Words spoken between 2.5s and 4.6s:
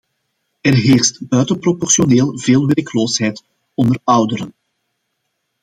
werkloosheid onder ouderen.